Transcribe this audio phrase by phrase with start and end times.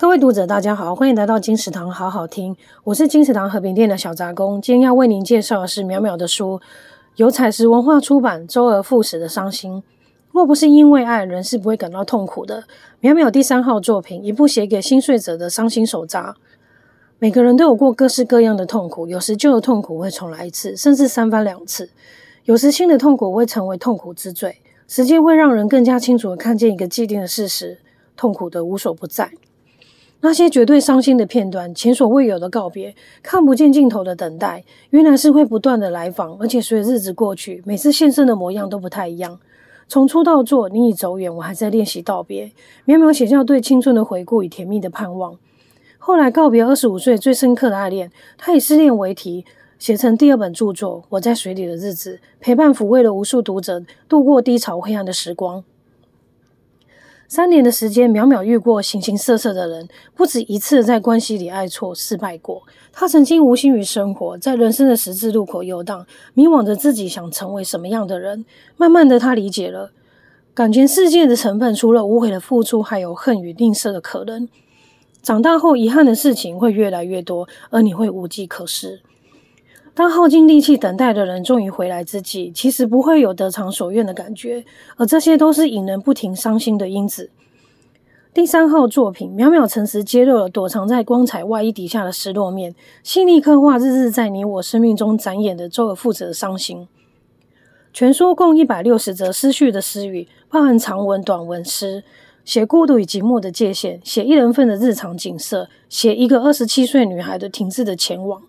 [0.00, 2.56] 各位读者，大家好，欢迎来到金石堂好好听。
[2.84, 6.58] 我是金石堂和平店的小杂工，今天要为您介绍的是淼淼的书，
[7.16, 9.82] 由采石文化出版，周而复始的伤心。
[10.32, 12.64] 若不是因为爱，人是不会感到痛苦的。
[13.02, 16.34] 淼淼第三号作品，一部写给心碎者的伤心手札。
[17.18, 21.84] 每个人都有过各式各样的痛苦，有时旧的痛苦会重来一次，甚至三番两次；
[22.46, 24.62] 有时新的痛苦会成为痛苦之最。
[24.88, 27.76] 时间会让人更加清楚地看见一个既定的事实：
[28.16, 29.30] 痛苦的无所不在。
[30.22, 39.38] 那些绝对伤心的片段，前所未有的告别，看不见尽头的等待，原来是会不断的来访，而且随着日子过去，每次现身的模样都不太一样。
[39.88, 42.52] 从出道作，你已走远，我还在练习道别。
[42.86, 45.36] 淼淼写下对青春的回顾与甜蜜的盼望。
[45.98, 49.46] 后来告别二十五岁最深刻的爱恋，他以失恋为题，
[49.78, 55.64] 写成第二本著作《我在水里的日子》，陪伴抚慰了无数读者度过低潮黑暗的时光。
[57.30, 62.64] 三年的时间，淼淼遇过形形色色的人，不止一次在关系里爱错失败过。
[62.92, 68.44] 她曾经无心于生活，在人生的十字路口游荡，迷惘着自己想成为什么样的人。
[68.76, 69.92] 慢慢的，她理解了
[70.52, 74.48] 感情世界的成分，除了无悔的付出，还有恨与吝啬的可能。
[75.22, 79.02] 长大后，遗憾的事情会越来越多，而你会无计可施。
[79.92, 84.64] 当耗尽力气等待的人终于回来之际，其实不会有得偿所愿的感觉，
[84.96, 87.30] 而这些都是引人不停伤心的因子。
[88.32, 96.86] 第三号作品，渺渺诚实揭露了躲藏在光彩外衣底下的失落面，细腻刻画日日在你我生命中展演的周而复始的伤心。
[97.92, 102.04] 全书共一百六十则思绪的诗语，包含长文、短文诗，
[102.44, 108.40] 写孤独与寂寞的界限，写一人份的日常景色，写一个二十七岁女孩的停滞的前往。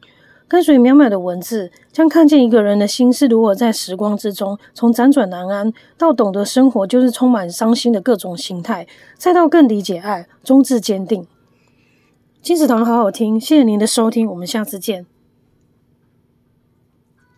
[0.52, 8.86] 跟随渺渺的文字，将看见一个人的心是如何在时光之中，从辗转难安到懂得生活就是充满伤心的各种形态，
[9.18, 11.26] 再到更理解爱，终至坚定。
[12.42, 15.06] 金子堂好好听，谢谢您的收听，我们下次见。